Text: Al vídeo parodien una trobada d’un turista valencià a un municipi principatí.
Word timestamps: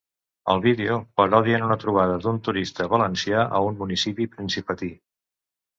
Al 0.53 0.61
vídeo 0.61 0.95
parodien 1.21 1.67
una 1.67 1.77
trobada 1.85 2.17
d’un 2.25 2.41
turista 2.49 2.89
valencià 2.97 3.45
a 3.61 3.65
un 3.71 3.79
municipi 3.85 4.31
principatí. 4.37 4.93